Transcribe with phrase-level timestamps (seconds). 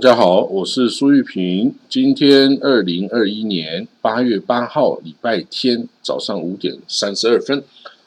[0.00, 1.74] 大家好，我是苏玉平。
[1.88, 7.64] 今天二零二一年八月八号，礼拜天早上五点三十二分。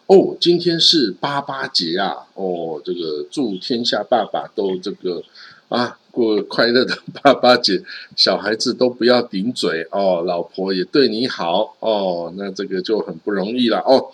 [0.08, 2.16] 哦，今天是八八节啊！
[2.36, 5.22] 哦，这个祝天下爸爸都这个
[5.68, 7.84] 啊过快乐的 八八节，
[8.16, 14.10] 小孩子都不要顶嘴哦，老婆也对你好哦，那这个就很不容易了哦。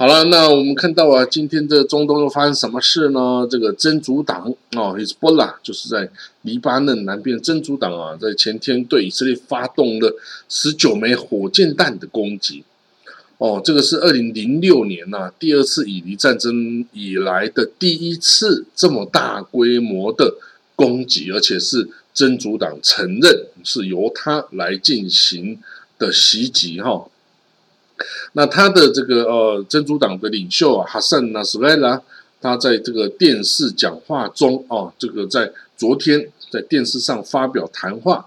[0.00, 3.46] 好了，那我们看到啊，今天的中东又发生什么事呢？
[3.50, 6.08] 这个真主党哦，Hisbollah 就是在
[6.40, 10.16] 黎巴嫩南边真主党啊，在前天对以色列发动了
[10.48, 12.64] 十九枚火箭弹的攻击。
[13.36, 20.36] 哦，这个是二零零六年呐，第二次以黎战争以来的第一次这么大规模的
[20.74, 25.58] 攻击，而且是真主党承认是由他来进行
[25.98, 27.04] 的袭击哈。
[28.32, 32.00] 那他的这个呃，真主党的领袖啊，哈桑纳斯莱拉，
[32.40, 38.26] 他在这个电视讲话中哦，这个在昨天在电视上发表谈话，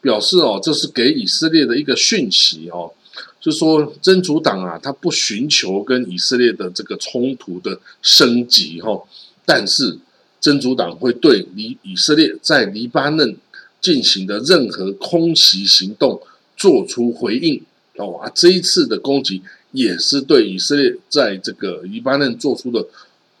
[0.00, 2.92] 表示哦，这是给以色列的一个讯息哦，
[3.40, 9.02] 就说真主党啊，他不寻求跟以色列的这个冲突的升级哈，
[9.44, 9.98] 但是
[10.40, 13.36] 真主党会对黎以色列在黎巴嫩
[13.80, 16.20] 进行的任何空袭行动
[16.56, 17.62] 做出回应。
[18.00, 22.84] 哦啊，这一次的攻击也是对以色列在这个黎巴嫩做出的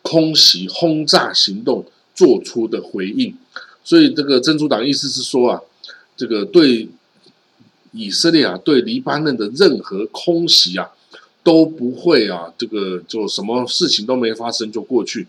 [0.02, 3.34] 空袭轰炸行动做出的回应，
[3.82, 5.60] 所以这个真主党意思是说啊，
[6.16, 6.88] 这个对
[7.92, 10.90] 以色列啊，对黎巴嫩的任何空袭啊，
[11.42, 15.26] 都不会啊，这个就什么事情都没发生就过去，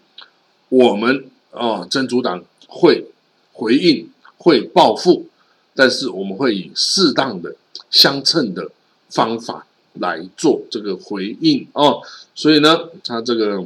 [0.69, 3.07] 我们啊真主党会
[3.53, 5.27] 回应，会报复，
[5.73, 7.56] 但是我们会以适当的
[7.89, 8.69] 相称的。
[9.11, 12.01] 方法来做这个回应哦，
[12.33, 13.63] 所以呢，他这个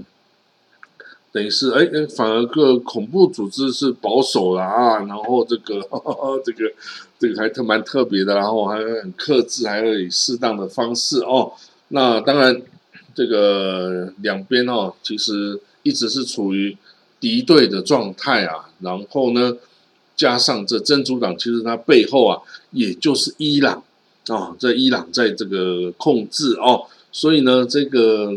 [1.32, 1.86] 等于是哎，
[2.16, 5.80] 反而个恐怖组织是保守了啊，然后这个
[6.44, 6.72] 这个
[7.20, 11.54] 这个还特蛮特别的，然后还很克制，还会以适当的方式哦。
[11.90, 12.62] 那当然，
[13.14, 16.76] 这个两边哦，其实一直是处于
[17.20, 18.70] 敌对的状态啊。
[18.80, 19.56] 然后呢，
[20.16, 22.42] 加上这真主党，其实它背后啊，
[22.72, 23.84] 也就是伊朗。
[24.28, 28.34] 啊，在伊朗在这个控制哦，所以呢，这个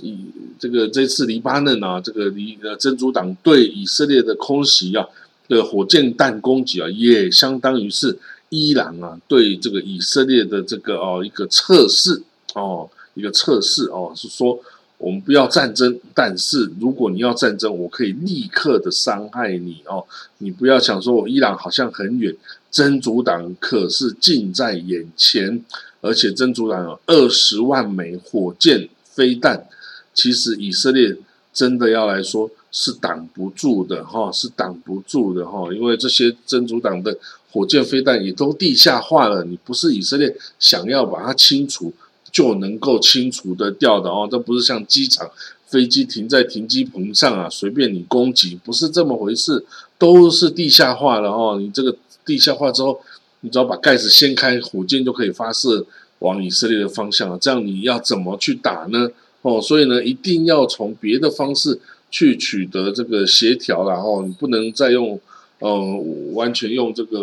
[0.00, 0.18] 以
[0.58, 5.06] 这个这次黎巴嫩啊，这个黎呃真主党对以色列的空袭啊
[5.48, 8.16] 的火箭弹攻击啊，也相当于是
[8.48, 12.22] 伊朗啊对这个以色列的这个哦一个测试
[12.54, 14.58] 哦一个测试哦，是说
[14.98, 20.06] 我们不要战争，但是如果你要战争，我可以立刻的伤害你哦，
[20.38, 22.32] 你不要想说我伊朗好像很远。
[22.72, 25.62] 真主党可是近在眼前，
[26.00, 29.68] 而且真主党有二十万枚火箭飞弹，
[30.14, 31.18] 其实以色列
[31.52, 37.18] 真的要来说是挡不住的哈，是挡不住的哈，因为这些真主党的
[37.50, 41.92] 火箭飞弹也都地下化了，你不是以色列想要把它清除
[42.30, 45.30] 就能够清除的掉的哦，这不是像机场
[45.66, 49.62] 飞机停在停机棚上啊，随便你攻击，不是这么回事，
[49.98, 51.94] 都是地下化了哦，你这个。
[52.24, 53.00] 地下化之后，
[53.40, 55.84] 你只要把盖子掀开，火箭就可以发射
[56.20, 57.36] 往以色列的方向了。
[57.38, 59.10] 这样你要怎么去打呢？
[59.42, 61.80] 哦，所以呢，一定要从别的方式
[62.12, 63.94] 去取得这个协调了。
[63.94, 65.18] 哦，你不能再用，
[65.58, 67.18] 呃，完全用这个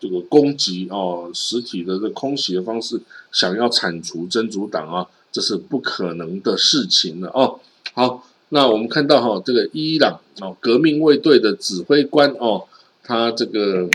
[0.00, 2.98] 这个攻击哦，实体的这空袭的方式，
[3.30, 7.28] 想要铲除真主党啊，这是不可能的事情了。
[7.34, 7.60] 哦，
[7.92, 12.64] 好，那我们看到哈，这个伊朗哦，革命卫队的指挥官哦，
[13.04, 13.90] 他这个。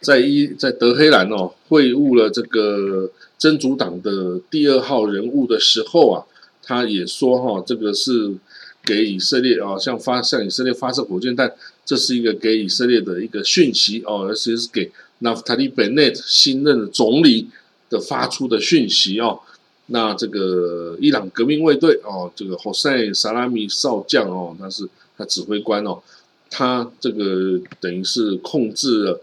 [0.00, 6.24] 在一在德黑兰哦会晤了这个真主党的第二号人物的时候啊，
[6.62, 8.34] 他也说哈，这个是
[8.82, 11.54] 给以色列啊，向发向以色列发射火箭弹，
[11.84, 17.48] 这是一个给以色列的一个讯息哦，而且是给纳夫塔利·贝内特新任总理
[17.90, 19.40] 的发出的讯息哦。
[19.88, 24.88] 那这个伊朗革命卫队哦，这个侯赛·萨拉米少将哦，他是
[25.18, 26.00] 他指挥官哦，
[26.48, 29.20] 他这个等于是控制了。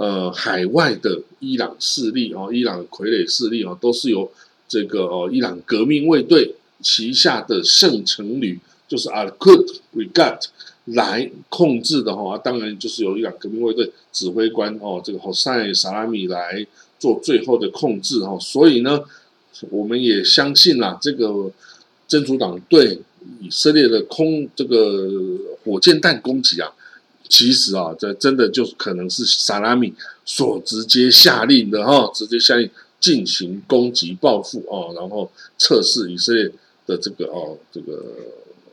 [0.00, 4.30] 呃，海外的伊朗势力哦，伊朗傀儡势力哦，都是由
[4.68, 10.44] 这个哦，伊朗革命卫队旗下的圣城旅，就是 Al Quds Brigade
[10.84, 12.38] 来控制的哈。
[12.38, 16.64] 当然，就是由伊朗革命卫队指挥官哦，这个 Hossein Salami 来
[17.00, 18.38] 做最后的控制哈。
[18.38, 19.02] 所以呢，
[19.68, 21.50] 我们也相信啦，这个
[22.06, 23.00] 真主党对
[23.40, 25.10] 以色列的空这个
[25.64, 26.70] 火箭弹攻击啊。
[27.28, 29.92] 其实啊，这真的就可能是萨拉米
[30.24, 36.50] 所直接下令的哈，直接下令进行攻击报复哦，然后测试以色列
[36.86, 38.02] 的这个哦这个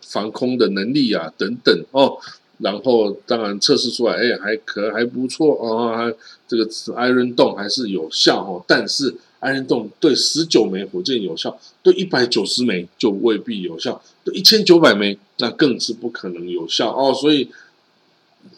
[0.01, 2.17] 防空的能力啊等等哦。
[2.59, 6.15] 然后当然测试出来，哎，还可还不错哦，还
[6.47, 8.63] 这个 Iron Dome 还是有效哦。
[8.65, 17.13] 但是 Iron Dome 对十九枚火箭有效，对一百九十枚就未必有效，对一千九百枚那更是不可能有效哦。
[17.13, 17.49] 所以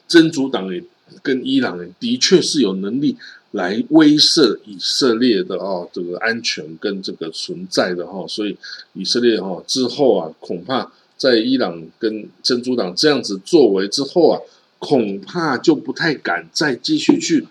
[0.07, 0.83] 真主党也
[1.21, 3.17] 跟伊朗人的确是有能力
[3.51, 8.25] 来威慑以色列的哦，这个安全跟这个存在的哈。
[8.27, 8.57] 所以
[8.93, 10.91] 以色列哈之后啊，恐怕。
[11.17, 14.39] 在伊朗跟真主党这样子作为之后啊，
[14.77, 17.47] 恐怕就不太敢再继续去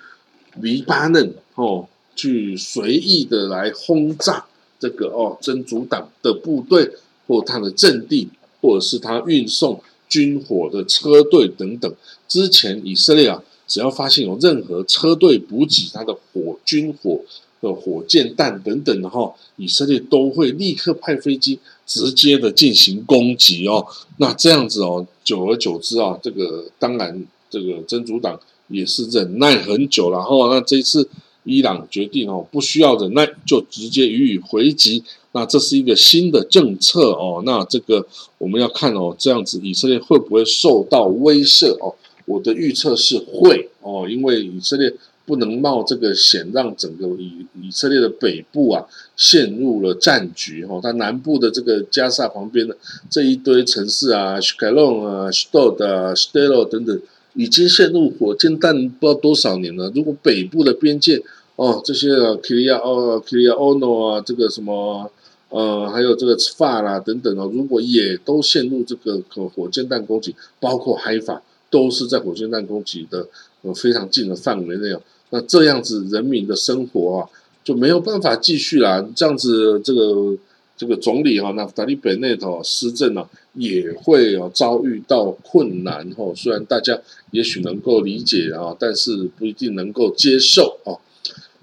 [0.61, 4.45] 黎巴嫩哦，去随意的来轰炸
[4.79, 6.93] 这个哦真主党的部队
[7.27, 8.29] 或他的阵地，
[8.61, 11.93] 或者是他运送军火的车队等等。
[12.27, 17.21] 之前以色列啊，只要发现有任何车队补给它的火军火。
[17.63, 23.85] 的火箭弹等等的哈，以色列都会立刻派飞机直接的进行攻击哦。
[24.19, 28.39] 那这样子哦，久而久之啊，这个当然这个真主党
[28.69, 30.55] 也是忍耐很久了哈。
[30.55, 31.09] 那这一次
[31.47, 35.03] 伊朗决定哦，不需要忍耐，就直接予以回击。
[35.33, 37.43] 那这是一个新的政策哦。
[37.47, 38.07] 那这个
[38.37, 41.95] 我们要看哦，这样子以色列会不会受到威慑哦？
[42.27, 44.93] 我的预测是会哦，因为以色列。
[45.29, 48.85] 不能冒这个险，让整个以以色列的北部啊
[49.17, 50.79] 陷入了战局哈。
[50.81, 52.77] 它南部的这个加沙旁边的
[53.11, 56.97] 这一堆城市啊，凯隆啊、斯多的、斯特罗等等，
[57.35, 59.91] 已经陷入火箭弹不知道多少年了。
[59.93, 61.21] 如果北部的边界
[61.57, 62.09] 哦，这些
[62.43, 65.11] 基利亚哦、基利亚欧诺啊，这个什么
[65.49, 73.27] 呃，还有这个法啦等等哦，如果也都陷入这个可火箭弹攻击，包括海法都是在火箭弹攻击的
[73.63, 75.01] 呃非常近的范围内哦。
[75.31, 77.29] 那这样子人民的生活啊
[77.65, 79.05] 就没有办法继续啦。
[79.17, 80.37] 这样子，这个
[80.77, 86.31] 这个总理哈，那达利本内头施政呢也会啊遭遇到困难哈。
[86.35, 87.01] 虽然大家
[87.31, 91.01] 也许能够理解啊，但是不一定能够接受哦。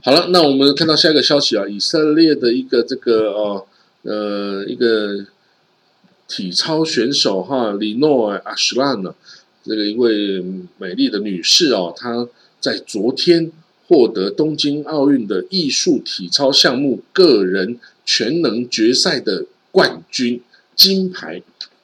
[0.05, 3.65] 好了，那我们看到下一个消息啊，以色列的一个这个哦
[4.01, 5.25] 呃一个
[6.27, 9.15] 体操选手哈，里诺阿什兰呢，
[9.63, 10.43] 这个一位
[10.77, 12.27] 美丽的女士哦，她。
[12.59, 13.51] 在昨天
[13.89, 20.41] 获得东京奥运的艺术体操项目个人全能决赛的冠军
[20.73, 21.41] 金牌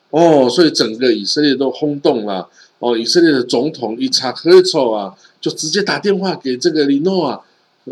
[0.10, 2.48] 哦，所以整个以色列都轰动了
[2.80, 2.98] 哦。
[2.98, 7.42] 以色列的总统伊查赫措啊，就直接打电话给这个里诺啊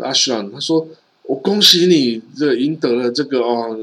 [0.02, 0.86] 阿什兰，他说
[1.24, 3.76] ：“我恭喜你，这赢得了这个哦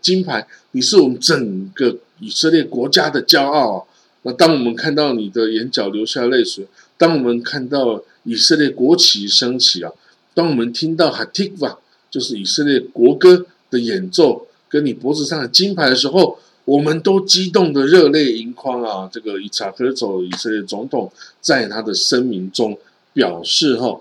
[0.00, 3.86] 金牌，你是我们整个以色列国家的骄傲。”
[4.22, 6.66] 那当我们看到你的眼角流下泪水，
[6.96, 8.02] 当我们看到。
[8.28, 9.92] 以色列国旗升起啊！
[10.34, 11.78] 当我们听到哈提瓦，
[12.10, 19.08] 就是以色列国歌的演奏，跟你脖子上的金牌的时候，我们都激动的热泪盈眶啊！
[19.12, 22.76] 这个以查克走以色列总统在他的声明中
[23.12, 24.00] 表示哈，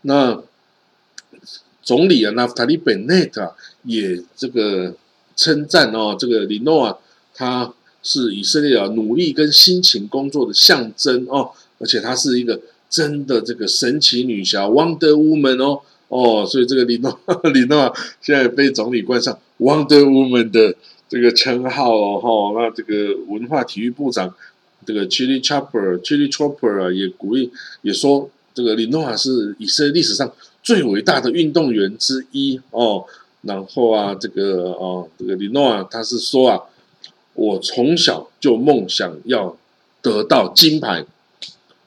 [0.00, 0.42] 那
[1.88, 3.54] 总理啊，纳夫塔利本内特
[3.84, 4.94] 也这个
[5.34, 6.96] 称赞哦，这个里诺啊，
[7.34, 12.60] 他是以色列啊努力跟辛勤工作的象征哦，而且他是一个。
[12.90, 17.20] 真的这个神奇女侠 Wonder Woman 哦哦，所以这个李诺
[17.52, 20.74] 李诺现在被总理冠上 Wonder Woman 的
[21.06, 22.28] 这个称号哦哈。
[22.58, 24.34] 那这个文化体育部长
[24.86, 27.52] 这个 Chili Chopper Chili Chopper 啊，也鼓励
[27.82, 30.32] 也说这个李诺啊是以色列历史上
[30.68, 33.06] 最伟大的运动员之一哦。
[33.40, 36.60] 然后啊，这个哦这个李诺啊，他是说啊，
[37.32, 39.56] 我从小就梦想要
[40.02, 41.06] 得到金牌。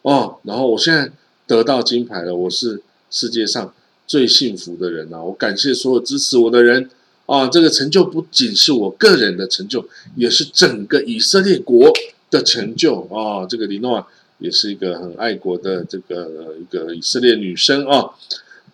[0.02, 1.12] 哦，然后我现在
[1.46, 3.72] 得到金牌了，我是世界上
[4.08, 5.22] 最幸福的人呐！
[5.22, 6.90] 我感谢所有支持我的人
[7.28, 7.48] 啊！
[7.48, 9.86] 这个成就不仅是我个人的成就，
[10.16, 11.94] 也是整个以色列国
[12.32, 13.46] 的成就啊！
[13.48, 14.08] 这个李诺啊，
[14.40, 18.10] 也是一个很爱国的这个一个以色列女生啊。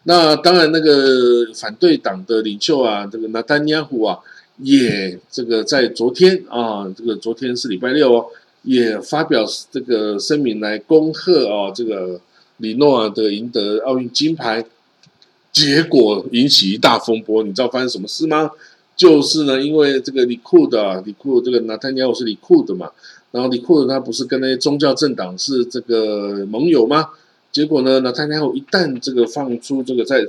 [0.10, 4.18] 那当然，那个反对党的领袖啊，这个纳丹尼亚胡啊，
[4.60, 8.26] 也这个在昨天啊，这个昨天是礼拜六哦。
[8.64, 12.20] 也发表这个声明来恭贺哦，这个
[12.58, 14.66] 李诺啊的赢得奥运金牌，
[15.54, 17.44] 结果引起一大风波。
[17.44, 18.52] 你知道发生什么事吗？
[18.96, 22.90] 就是呢，因为这个李库的李库这个纳丹尼亚胡是李库的嘛，
[23.32, 27.10] 然后李库的他不是跟那些宗教政党是这个盟友吗？
[27.51, 30.27] 结果呢，那太太后一旦这个放出这个在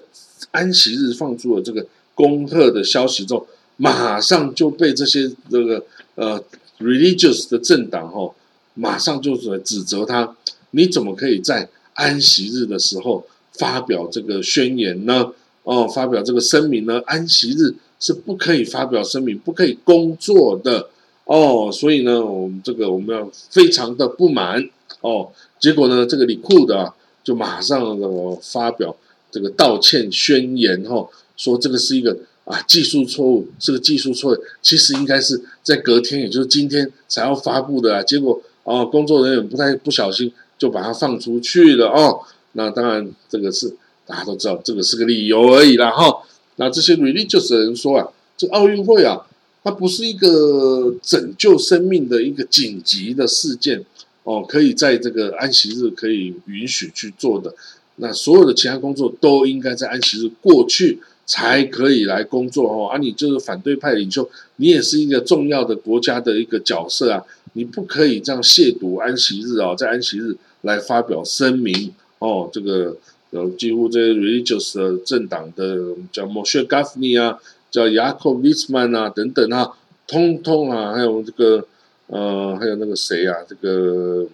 [0.51, 3.47] 安息日放出了这个恭贺的消息之后，
[3.77, 5.85] 马上就被这些这个
[6.15, 6.43] 呃。
[6.81, 8.33] religious 的政党哈，
[8.75, 10.37] 马上就是指责他，
[10.71, 15.33] 你怎么可以在安息日的时候发表这个宣言呢？
[15.65, 17.03] 哦，发表这个声明呢？
[17.05, 20.89] 安息日是不可以发表声明、不可以工作的
[21.25, 24.71] 哦，所以呢，我们这个我们要非常的不满
[25.01, 25.33] 哦。
[25.59, 26.95] 结果呢，这个李库的
[27.29, 28.09] 就马上的
[28.41, 28.97] 发表
[29.31, 31.07] 这个道歉宣言哈，
[31.37, 32.17] 说这个是一个
[32.47, 38.03] 啊技术错误，是个技术错误，其实应该是在隔天，也就是今天才要发布的啊。
[38.03, 42.21] 结果啊，工作人员不太不小心就把它放出去了哦。
[42.53, 46.23] 那当然，这个是大家都知道，这个是个理由而已啦哈。
[46.57, 48.09] 那这些 religious 的人说啊，
[48.39, 49.27] 这奥运会啊，
[49.63, 53.85] 它不是一个拯救生命的一个紧急的事件。
[54.29, 57.55] 哦，可以在这个安息日可以允许去做的，
[57.97, 62.89] 那所有的其他工作都应该在安息日过去才可以来工作哦。
[62.91, 72.51] 啊，你就是反对派领袖，你也是一个重要的国家的一个角色啊，你不可以这样亵渎安息日啊，在安息日来发表声明哦。
[72.53, 72.95] 这个
[73.31, 77.39] 呃，几乎这些 religious 的政党的叫 Moshe Gafni 啊，
[77.71, 79.73] 叫 Yaakov Litzman 啊等等啊，
[80.07, 81.67] 通通啊，还有这个。
[82.09, 83.37] 呃，还有那个谁啊？
[83.47, 84.27] 这个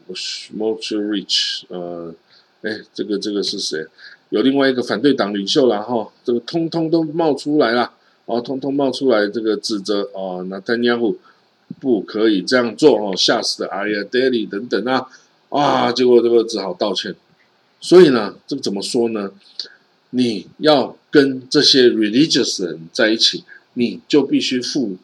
[0.56, 2.14] m o t e Rich，呃，
[2.62, 3.84] 哎，这个这个是谁？
[4.30, 7.90] 有另外一个反对党领袖了哈，这个通通都冒出来了，
[8.26, 11.18] 哦，通通冒出来，这个指责哦，那丹尼亚胡
[11.80, 15.08] 不可以这样做哦，吓死的 Aya Daily 等等啊，
[15.48, 17.16] 啊，结果这个只好道歉。
[17.80, 19.32] 所以呢，这个怎么说呢？
[20.10, 24.96] 你要跟这些 religious 人在一起，你就必须付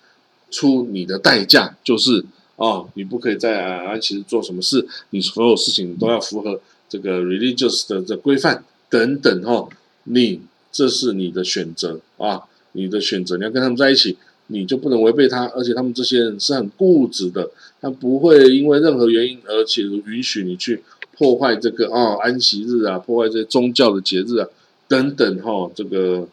[0.53, 2.25] 出你的代价，就是。
[2.61, 9.67] 哦，你不可以在安息日做什么事，你所有事情都要符合这个 religious 的这规范等等哈。
[10.05, 15.47] 你这是你的选择啊，你的选择，你要跟他们在一起，你就不能违背他。
[15.55, 17.51] 而且他们这些人是很固执的，
[17.81, 20.83] 他不会因为任何原因而且允许你去
[21.17, 24.47] 破坏这个哦安息日啊，破坏这些宗教的节日啊
[24.87, 25.71] 等等哈。
[25.75, 26.29] 这个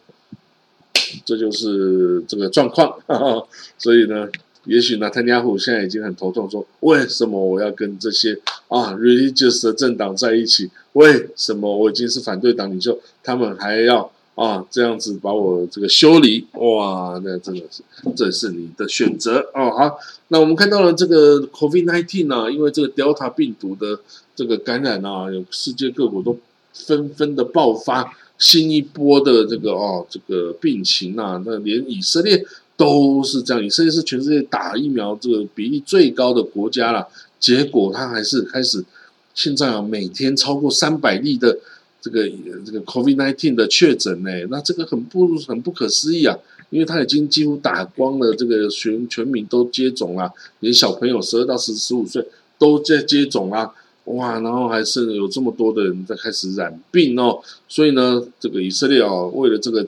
[1.23, 4.27] 这就是这个状况， 哈哈所以呢。
[4.67, 10.69] 也许呢，特尼亚胡现在已经很头痛，说为什么我要跟这些啊 religious 的政党在一起？
[10.93, 16.45] 为什么我已经是反对党领袖，他们还要啊这样子把我这个修理？
[16.53, 17.81] 哇，那真的是，
[18.15, 19.71] 这是你的选择哦。
[19.71, 19.97] 好，
[20.27, 23.99] 那我们看到了这个 COVID nineteen 呢，因为这个 Delta 病毒的
[24.35, 26.37] 这个感染啊，有世界各国都
[26.73, 32.43] 纷纷的爆发新一波的这个哦这个病情啊，那连以色列。
[32.77, 37.07] 都是这样，以色列是全世界打疫苗这个比例最高的国家了，
[37.39, 38.85] 结果他还是开始
[39.33, 41.57] 现在啊，每天超过三百例的
[41.99, 42.29] 这个
[42.63, 46.37] 这个 COVID nineteen 的确诊呢，那这个很不很不可思议啊，
[46.69, 52.23] 因为他已经几乎打光了这个全全民都接种了，连小朋友十二到十十五岁
[52.59, 53.73] 都在接种啊，
[54.05, 59.83] 哇，然后还是有这么多的人在开始染病哦，所以呢，这个以色列啊，为了这个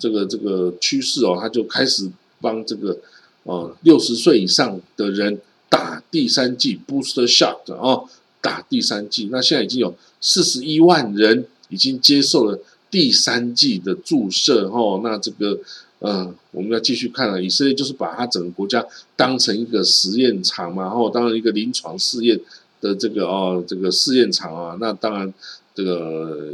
[0.00, 2.10] 这个这个趋势哦，他就开始。
[2.40, 2.98] 帮这个
[3.44, 8.08] 呃六十岁以上的人打第三剂 booster shot 哦，
[8.40, 12.60] 打第三剂，那现在已经有四十一万人已经接受了
[12.90, 15.58] 第三剂的注射哦，那这个
[15.98, 18.86] 呃我们要继续看了，以色列就是把它整个国家
[19.16, 22.38] 当成一个实验场嘛，然后当然一个临床试验
[22.80, 25.32] 的这个哦这个试验场啊，那当然
[25.74, 26.52] 这个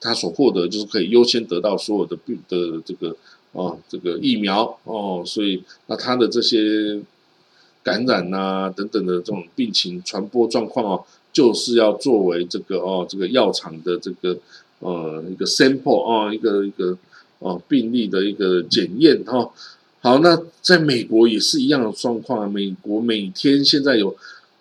[0.00, 3.16] 他所获得就是可以优先得到所有的病的这个。
[3.52, 7.00] 哦，这个疫苗哦，所以那他的这些
[7.82, 14.38] 感染呐等等的这种病情传播状况哦，就是要作为这个哦这个药厂的这个
[14.78, 16.96] 呃一个 sample 哦一个一个
[17.40, 19.50] 哦病例的一个检验哈。
[20.00, 24.16] 好，那在美国也是一样的状况，美国每天现在有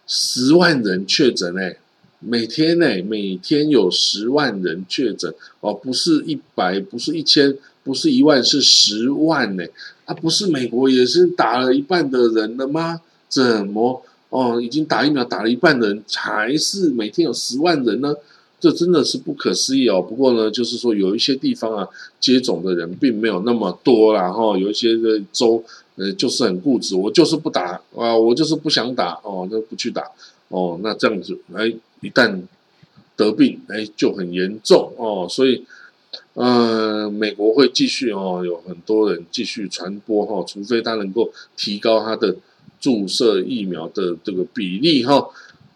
[0.08, 1.78] 十万人确诊哎，
[2.20, 7.56] 每天呢每天有十万人确诊哦，不是一百，不是一千。
[7.90, 9.66] 不是一万，是十万呢！
[10.06, 13.02] 啊，不是美国也是打了一半的人了吗？
[13.28, 18.14] 怎么哦，已经打疫苗打了一半的人，还是每天有十万人呢？
[18.60, 20.00] 这真的是不可思议哦！
[20.00, 21.88] 不过呢，就是说有一些地方啊，
[22.20, 25.64] 接种的人并没有那么多啦，哈，有一些的州
[25.96, 30.04] 呃就是很固执，我就是不打啊，我就是不想打哦，那不去打
[30.50, 32.40] 哦，那这样子哎，一旦
[33.16, 35.66] 得病哎就很严重哦，所以。
[36.36, 42.36] 嗯，美国会继续哦，有很多人继续传播哈，除非他能够提高他的
[42.80, 45.28] 注射疫苗的这个比例哈。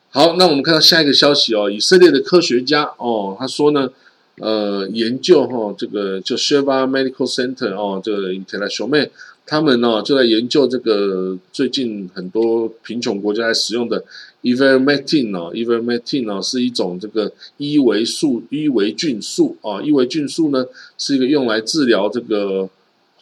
[0.10, 3.90] 好，那我们看到下一个消息哦，以色列的科学家哦，他说呢，
[4.38, 9.10] 呃，研究哈，这个就 Sheba Medical Center 哦，这个 International。
[9.46, 14.04] 他们呢就在研究这个最近很多贫穷国家在使用的
[14.42, 20.66] Ivermectin 哦，Ivermectin 哦是一种这个伊维素伊维菌素啊，伊维菌素呢
[20.98, 22.70] 是一个用来治疗这个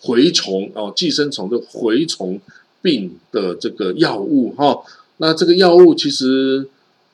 [0.01, 2.39] 蛔虫哦，寄生虫的蛔虫
[2.81, 4.79] 病的这个药物哈。
[5.17, 6.67] 那这个药物其实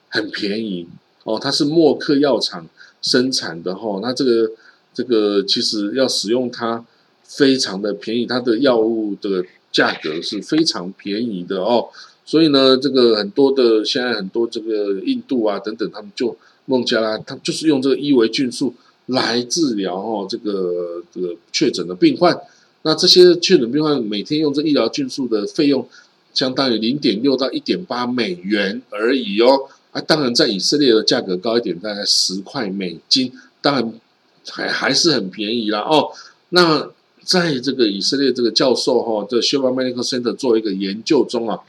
[0.09, 0.87] 很便宜
[1.23, 2.67] 哦，它是默克药厂
[3.01, 3.99] 生产的哈。
[4.01, 4.51] 那这个
[4.93, 6.85] 这个其实要使用它
[7.27, 11.89] 非常的便宜，它的药物的价格是非常便宜的哦。
[12.25, 18.73] 所以呢，这个很多的现在很多这个印度啊等等，他们就孟加拉，他就是用这个伊维菌素
[19.05, 22.37] 来治疗哦这个这个确诊的病患。
[22.81, 25.87] 那这些确诊病患每天用这医疗菌素的费用，
[26.33, 29.69] 相当于零点六到一点八美元而已哦。
[29.91, 33.31] 啊，当然在以色列的价格高一点，大概十块美金，
[33.61, 33.93] 当然
[34.49, 36.09] 还还是很便宜啦哦。
[36.49, 36.89] 那
[37.27, 41.59] 在这个以色列这个教授哈，这 Sheba Medical Center 做一个研究中啊。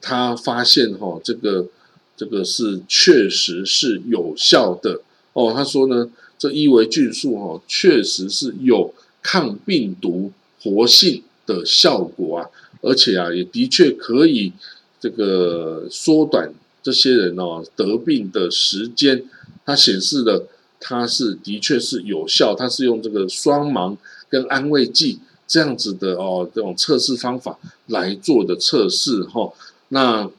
[0.00, 1.68] 他发现哈，这个
[2.16, 5.00] 这个是确实是有效的
[5.34, 5.52] 哦。
[5.54, 8.92] 他说呢，这伊维菌素哈，确实是有
[9.22, 12.48] 抗病毒活性的效果啊，
[12.80, 14.52] 而且啊，也的确可以
[14.98, 19.24] 这个缩短这些人哦得病的时间。
[19.64, 20.46] 它显示的
[20.80, 23.94] 它是的确是有效，它是用这个双盲
[24.30, 27.58] 跟安慰剂这样子的哦这种测试方法
[27.88, 29.52] 来做的测试哈。
[29.88, 30.30] 那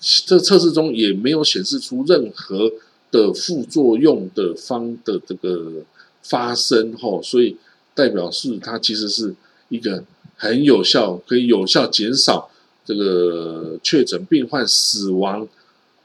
[0.00, 2.70] 这测试中也没有显示出任何
[3.10, 5.82] 的副作用的方的这个
[6.22, 7.56] 发生哈，所以
[7.94, 9.34] 代表是它其实是
[9.68, 10.04] 一个
[10.36, 12.48] 很有效，可以有效减少
[12.84, 15.48] 这个确诊病患死亡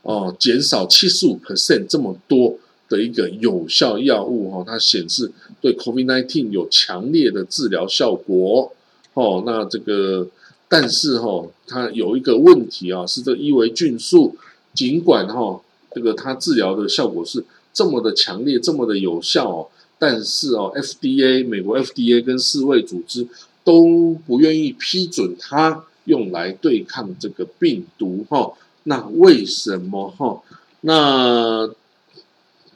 [0.02, 2.58] 哦，减少七十五 percent 这么多
[2.96, 8.72] 的一个有效药物哈，它显示对 COVID-19 有强烈的治疗效果
[9.14, 10.28] 哦，那这个。
[10.68, 14.36] 但是哈，它有一个问题啊，是这伊维菌素，
[14.74, 15.62] 尽管哈
[15.94, 19.68] 这个它治疗的效果是这么的强烈，这么的有效哦，
[20.00, 23.28] 但是哦，FDA 美国 FDA 跟世卫组织
[23.64, 28.54] 都不愿意批准它用来对抗这个病毒哈。
[28.86, 30.42] 那为什么哈？
[30.82, 31.70] 那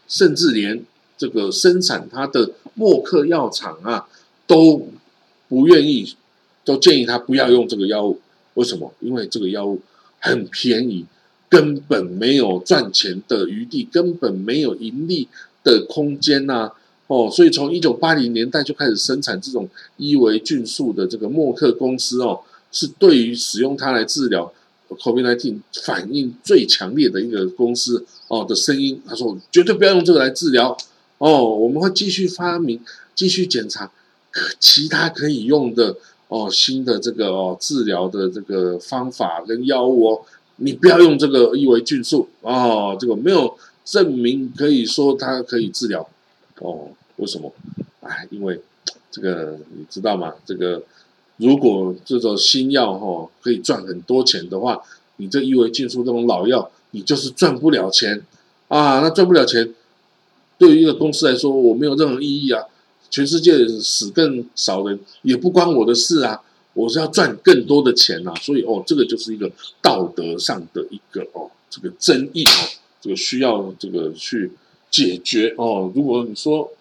[0.09, 0.83] 甚至连
[1.17, 4.09] 这个生产它的默克药厂啊
[4.45, 4.89] 都
[5.47, 6.15] 不愿意。
[6.65, 8.19] 都建议他不要用这个药物，
[8.53, 8.93] 为什么？
[8.99, 9.81] 因为这个药物
[10.19, 11.03] 很便宜，
[11.49, 15.27] 根本没有赚钱的余地，根本没有盈利
[15.63, 16.71] 的空间呐！
[17.07, 19.67] 哦，所以从一九八零年代就开始生产这种
[19.97, 22.41] 伊维菌素的这个默克公司哦，
[22.71, 24.53] 是对于使用它来治疗
[24.97, 29.01] COVID-19 反应最强烈的一个公司哦的声音。
[29.07, 30.75] 他说绝对不要用这个来治疗
[31.17, 32.79] 哦，我们会继续发明、
[33.15, 33.91] 继续检查
[34.31, 35.95] 可其他可以用的。
[36.31, 40.21] 哦，新的这个哦治疗的这个方法跟药物哦，
[40.57, 46.07] 你不要用这个伊维菌素哦，这个没有证明可以说它可以治疗
[46.59, 46.89] 哦。
[47.15, 47.51] 为什么？
[48.01, 48.61] 哎，因为
[49.09, 50.35] 这个你知道吗？
[50.45, 50.83] 这个
[51.39, 54.81] 如果这种新药哈可以赚很多钱的话，
[55.17, 58.21] 你这伊维菌素这种老药，你就是赚不了钱
[58.67, 58.99] 啊。
[58.99, 59.73] 那赚不了钱，
[60.57, 62.63] 对于一个公司来说，我没有任何意义啊。
[63.11, 66.39] 全世界死更少人也不关我的事啊！
[66.73, 72.69] 我是要赚更多的钱呐，所以哦，这个就是一个道德上的一个哦，这个争议哦，
[73.01, 74.51] 这个需要这个去
[74.91, 75.91] 解决哦。
[75.95, 76.71] 如果你说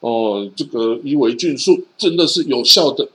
[0.00, 3.06] 哦，这个伊维菌素真的是有效的，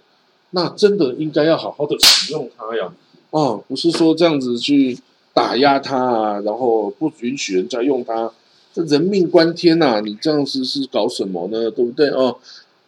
[0.51, 2.93] 那真的应该要好好的使用它呀！
[3.31, 4.97] 哦，不是说这样子去
[5.33, 8.31] 打压它啊，然后不允许人家用它。
[8.73, 10.01] 这人命关天呐！
[10.01, 11.69] 你这样子是搞什么呢？
[11.71, 12.37] 对不对哦？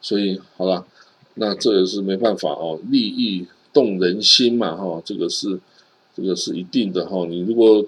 [0.01, 0.85] 所以好了，
[1.35, 5.59] 那这也是没办法哦，利益动人心嘛哈，这个是
[6.15, 7.25] 这个是一定的哈。
[7.29, 7.85] 你如果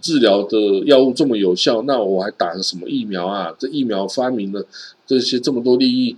[0.00, 3.54] 治疗的药物这么有效，那我还打什么疫苗啊？
[3.58, 4.64] 这疫苗发明了
[5.06, 6.16] 这些这么多利益，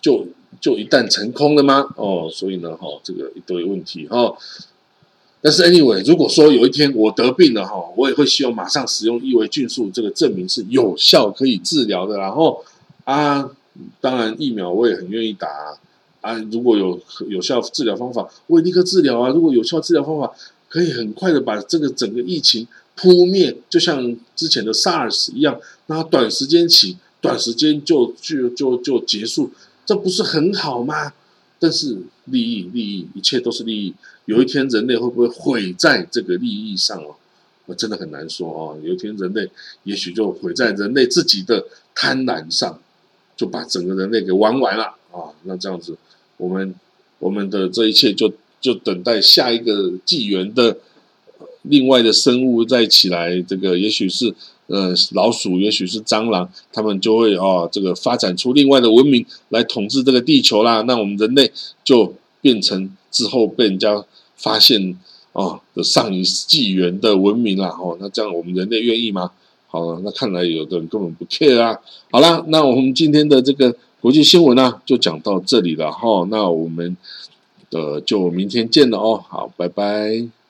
[0.00, 0.26] 就
[0.60, 1.88] 就一旦成空了吗？
[1.96, 4.36] 哦，所以呢哈，这个一堆问题哈。
[5.40, 12.16] 但是 anyway，如果说有一天我得病了哈，我也会希望马上使用伊维菌素，这个证明是有效可以治疗的。
[12.16, 12.64] 然后
[13.04, 13.50] 啊，
[14.00, 15.48] 当然疫苗我也很愿意打
[16.20, 16.38] 啊。
[16.52, 19.30] 如果有有效治疗方法，我也立刻治疗啊。
[19.30, 20.32] 如果有效治疗方法
[20.68, 29.50] 可以很快的把这个整个疫情扑灭，就像之前的 SARS 一样，那短时间起，短时间就就就就结束，
[29.84, 31.12] 这不是很好吗？
[31.58, 33.94] 但是利益，利益，一切都是利益。
[34.24, 37.14] 有一天人类会不会毁在这个利益上哦？
[37.66, 38.76] 我真的很难说哦。
[38.82, 39.48] 有一天人类
[39.84, 41.64] 也许就毁在人类自己的
[41.94, 42.80] 贪婪上，
[43.36, 45.30] 就把整个人类给玩完了啊！
[45.44, 45.96] 那这样子，
[46.36, 46.74] 我们
[47.20, 50.78] 我们的这一切就就等待下一个纪元的
[51.62, 53.40] 另外的生物再起来。
[53.42, 54.34] 这个也许是
[54.66, 60.82] 呃老鼠，也许是蟑螂，他们就会哦这个发展出另外的文明来统治这个地球啦。
[60.82, 61.50] 那我们人类
[61.84, 64.04] 就变成之后被人家。
[64.34, 64.98] 发现
[65.34, 69.30] 哦的上一纪元的文明啦，哦，那这样我们人类愿意吗？
[69.68, 71.78] 好了，那看来有的人根本不 care 啊。
[72.10, 76.26] 好了，那我们今天的这个国际新闻呢，就讲到这里了哈。
[76.28, 76.96] 那我们
[77.70, 79.24] 的就明天见了哦。
[79.28, 80.41] 好，拜拜。